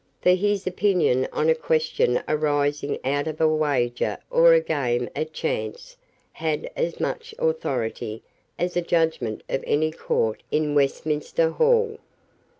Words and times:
For 0.19 0.31
his 0.31 0.65
opinion 0.65 1.27
on 1.31 1.47
a 1.47 1.53
question 1.53 2.23
arising 2.27 2.97
out 3.05 3.27
of 3.27 3.39
a 3.39 3.47
wager 3.47 4.17
or 4.31 4.55
a 4.55 4.59
game 4.59 5.07
at 5.15 5.31
chance 5.31 5.95
had 6.33 6.71
as 6.75 6.99
much 6.99 7.35
authority 7.37 8.23
as 8.57 8.75
a 8.75 8.81
judgment 8.81 9.43
of 9.47 9.63
any 9.67 9.91
court 9.91 10.41
in 10.49 10.73
Westminster 10.73 11.51
Hall. 11.51 11.99